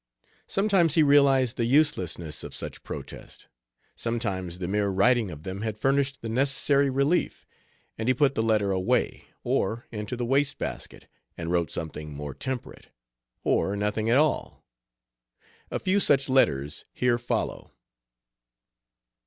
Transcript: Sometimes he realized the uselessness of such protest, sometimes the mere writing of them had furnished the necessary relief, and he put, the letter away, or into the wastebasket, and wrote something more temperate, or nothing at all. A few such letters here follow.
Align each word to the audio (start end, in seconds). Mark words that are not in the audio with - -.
Sometimes 0.47 0.95
he 0.95 1.03
realized 1.03 1.57
the 1.57 1.65
uselessness 1.65 2.43
of 2.43 2.55
such 2.55 2.81
protest, 2.81 3.45
sometimes 3.95 4.57
the 4.57 4.67
mere 4.67 4.87
writing 4.87 5.29
of 5.29 5.43
them 5.43 5.61
had 5.61 5.77
furnished 5.77 6.23
the 6.23 6.27
necessary 6.27 6.89
relief, 6.89 7.45
and 7.99 8.07
he 8.07 8.13
put, 8.15 8.33
the 8.33 8.41
letter 8.41 8.71
away, 8.71 9.25
or 9.43 9.85
into 9.91 10.17
the 10.17 10.25
wastebasket, 10.25 11.05
and 11.37 11.51
wrote 11.51 11.69
something 11.69 12.15
more 12.15 12.33
temperate, 12.33 12.87
or 13.43 13.75
nothing 13.75 14.09
at 14.09 14.17
all. 14.17 14.65
A 15.69 15.77
few 15.77 15.99
such 15.99 16.27
letters 16.27 16.85
here 16.91 17.19
follow. 17.19 17.71